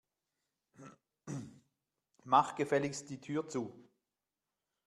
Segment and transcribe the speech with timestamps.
[2.23, 3.87] Mach gefälligst die Tür zu.